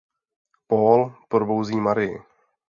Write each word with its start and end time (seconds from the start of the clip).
Paul 0.67 1.01
probouzí 1.27 1.77
Marii. 1.79 2.17